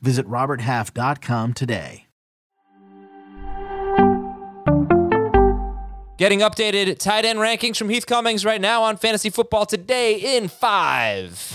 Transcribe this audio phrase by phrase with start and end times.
[0.00, 2.06] Visit RobertHalf.com today.
[6.18, 10.48] Getting updated tight end rankings from Heath Cummings right now on Fantasy Football Today in
[10.48, 11.52] five.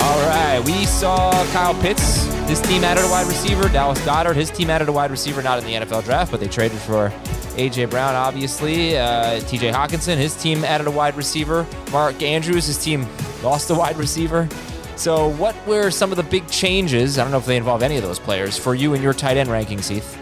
[0.00, 2.24] All right, we saw Kyle Pitts.
[2.48, 3.68] His team added a wide receiver.
[3.68, 4.34] Dallas Goedert.
[4.36, 7.10] His team added a wide receiver, not in the NFL draft, but they traded for
[7.56, 8.96] AJ Brown, obviously.
[8.96, 10.16] Uh, TJ Hockenson.
[10.16, 11.66] His team added a wide receiver.
[11.92, 12.64] Mark Andrews.
[12.66, 13.06] His team
[13.42, 14.48] lost a wide receiver.
[15.00, 17.18] So, what were some of the big changes?
[17.18, 19.38] I don't know if they involve any of those players for you in your tight
[19.38, 20.18] end rankings, Heath.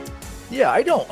[0.52, 1.10] Yeah, I don't.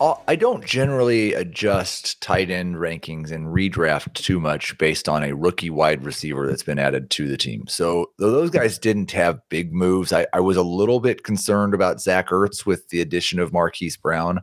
[0.00, 5.34] Uh, I don't generally adjust tight end rankings and redraft too much based on a
[5.34, 7.66] rookie wide receiver that's been added to the team.
[7.68, 11.74] So though those guys didn't have big moves, I, I was a little bit concerned
[11.74, 14.40] about Zach Ertz with the addition of Marquise Brown,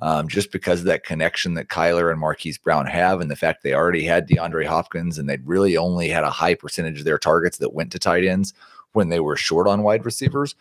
[0.00, 3.62] um, just because of that connection that Kyler and Marquise Brown have, and the fact
[3.62, 7.18] they already had DeAndre Hopkins and they'd really only had a high percentage of their
[7.18, 8.54] targets that went to tight ends
[8.92, 10.54] when they were short on wide receivers.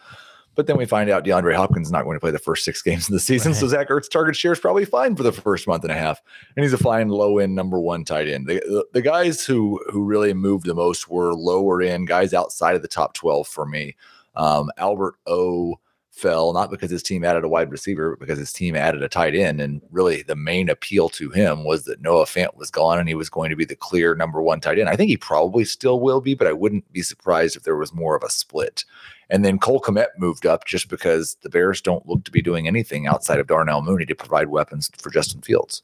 [0.55, 2.81] But then we find out DeAndre Hopkins is not going to play the first six
[2.81, 3.53] games of the season.
[3.53, 3.61] Right.
[3.61, 6.21] So Zach Ertz target share is probably fine for the first month and a half.
[6.55, 8.47] And he's a fine low end number one tight end.
[8.47, 12.75] The, the, the guys who who really moved the most were lower end guys outside
[12.75, 13.95] of the top 12 for me.
[14.35, 15.79] Um, Albert O
[16.19, 19.09] fell not because his team added a wide receiver, but because his team added a
[19.09, 19.61] tight end.
[19.61, 23.15] And really, the main appeal to him was that Noah Fant was gone and he
[23.15, 24.89] was going to be the clear number one tight end.
[24.89, 27.93] I think he probably still will be, but I wouldn't be surprised if there was
[27.93, 28.83] more of a split.
[29.29, 32.67] And then Cole Kmet moved up just because the Bears don't look to be doing
[32.67, 35.83] anything outside of Darnell Mooney to provide weapons for Justin Fields.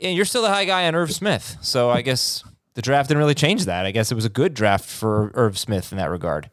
[0.00, 1.58] And you're still the high guy on Irv Smith.
[1.60, 2.42] So I guess
[2.74, 3.86] the draft didn't really change that.
[3.86, 6.50] I guess it was a good draft for Irv Smith in that regard.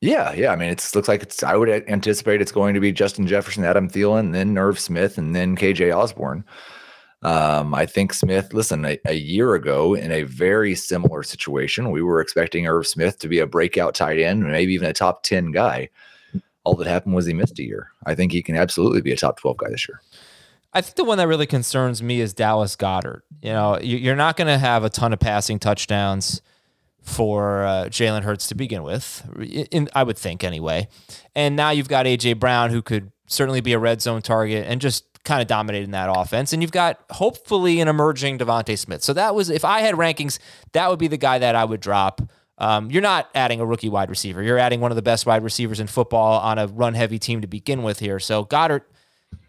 [0.00, 0.52] Yeah, yeah.
[0.52, 1.42] I mean, it looks like it's.
[1.42, 5.34] I would anticipate it's going to be Justin Jefferson, Adam Thielen, then Irv Smith, and
[5.34, 6.44] then KJ Osborn.
[7.22, 12.00] Um, I think Smith, listen, a, a, year ago in a very similar situation, we
[12.00, 15.50] were expecting Irv Smith to be a breakout tight end, maybe even a top 10
[15.50, 15.88] guy.
[16.62, 17.90] All that happened was he missed a year.
[18.06, 20.00] I think he can absolutely be a top 12 guy this year.
[20.72, 23.22] I think the one that really concerns me is Dallas Goedert.
[23.42, 26.40] You know, you're not going to have a ton of passing touchdowns
[27.08, 29.26] for uh, Jalen Hurts to begin with,
[29.70, 30.88] in, I would think anyway.
[31.34, 34.80] And now you've got AJ Brown, who could certainly be a red zone target and
[34.80, 36.52] just kind of dominating that offense.
[36.52, 39.02] And you've got hopefully an emerging DeVonta Smith.
[39.02, 40.38] So that was if I had rankings,
[40.72, 42.22] that would be the guy that I would drop.
[42.56, 44.42] Um, you're not adding a rookie wide receiver.
[44.42, 47.40] You're adding one of the best wide receivers in football on a run heavy team
[47.40, 48.18] to begin with here.
[48.18, 48.82] So Goedert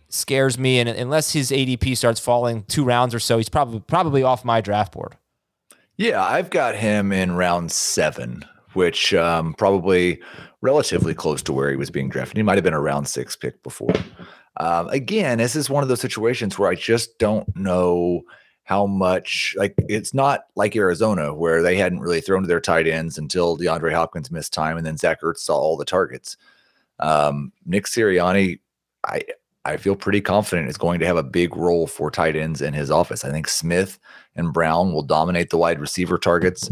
[0.09, 4.21] scares me, and unless his ADP starts falling two rounds or so, he's probably probably
[4.21, 5.15] off my draft board.
[5.99, 10.21] Yeah, I've got him in round seven, which um, probably
[10.61, 12.37] relatively close to where he was being drafted.
[12.37, 13.93] He might have been a round six pick before.
[14.61, 18.21] Um, again, this is one of those situations where I just don't know
[18.63, 22.87] how much like it's not like Arizona where they hadn't really thrown to their tight
[22.87, 26.37] ends until DeAndre Hopkins missed time and then Zach Ertz saw all the targets.
[26.99, 28.61] Um, Nick Sirianni,
[29.05, 29.23] I
[29.65, 32.73] I feel pretty confident is going to have a big role for tight ends in
[32.73, 33.25] his office.
[33.25, 33.99] I think Smith
[34.35, 36.69] and Brown will dominate the wide receiver targets.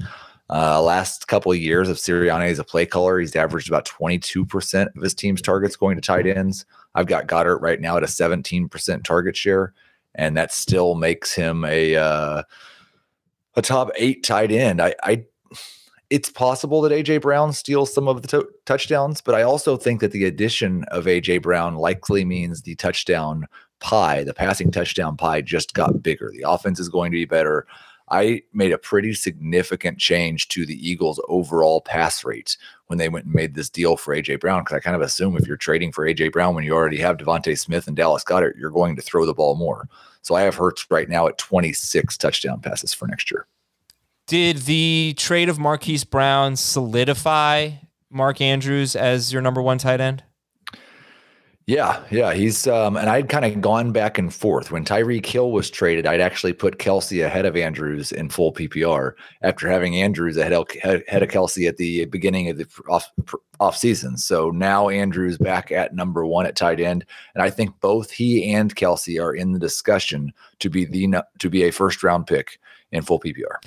[0.50, 4.88] Uh, last couple of years of Sirianni as a play caller, he's averaged about 22%
[4.96, 6.66] of his team's targets going to tight ends.
[6.96, 9.74] I've got Goedert right now at a 17% target share,
[10.16, 12.44] and that still makes him a uh,
[13.56, 14.82] a top eight tight end.
[14.82, 15.26] I, I
[16.10, 20.00] it's possible that AJ Brown steals some of the to- touchdowns, but I also think
[20.02, 23.48] that the addition of AJ Brown likely means the touchdown
[23.80, 26.32] pie, the passing touchdown pie, just got bigger.
[26.34, 27.68] The offense is going to be better.
[28.10, 32.58] I made a pretty significant change to the Eagles' overall pass rates
[32.88, 34.62] when they went and made this deal for AJ Brown.
[34.62, 37.18] Because I kind of assume if you're trading for AJ Brown when you already have
[37.18, 39.90] DeVonta Smith and Dallas Goedert, you're going to throw the ball more.
[40.22, 43.46] So I have Hurts right now at 26 touchdown passes for next year.
[44.28, 47.72] Did the trade of Marquise Brown solidify
[48.10, 50.22] Mark Andrews as your number one tight end?
[51.66, 55.52] Yeah, yeah, he's um, and I'd kind of gone back and forth when Tyreek Hill
[55.52, 56.06] was traded.
[56.06, 60.68] I'd actually put Kelce ahead of Andrews in full PPR after having Andrews ahead of,
[60.84, 63.10] ahead of Kelce at the beginning of the off
[63.62, 64.18] off season.
[64.18, 68.54] So now Andrews back at number one at tight end, and I think both he
[68.54, 72.60] and Kelce are in the discussion to be the to be a first round pick
[72.92, 73.58] in full PPR.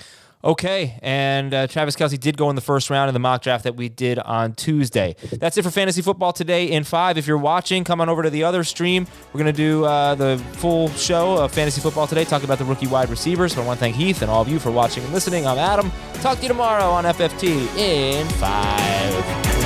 [0.42, 3.64] Okay, and uh, Travis Kelce did go in the first round in the mock draft
[3.64, 5.14] that we did on Tuesday.
[5.32, 7.18] That's it for fantasy football today in five.
[7.18, 9.06] If you're watching, come on over to the other stream.
[9.32, 12.64] We're going to do uh, the full show of fantasy football today, talking about the
[12.64, 13.52] rookie wide receivers.
[13.54, 15.46] So I want to thank Heath and all of you for watching and listening.
[15.46, 15.92] I'm Adam.
[16.14, 19.59] Talk to you tomorrow on FFT in five.